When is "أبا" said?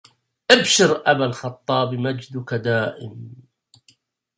1.11-1.25